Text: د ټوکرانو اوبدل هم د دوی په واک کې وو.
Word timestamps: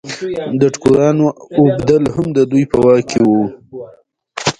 د 0.59 0.61
ټوکرانو 0.73 1.25
اوبدل 1.59 2.03
هم 2.15 2.27
د 2.37 2.39
دوی 2.51 2.63
په 2.71 2.77
واک 2.83 3.03
کې 3.11 3.19
وو. 3.29 3.43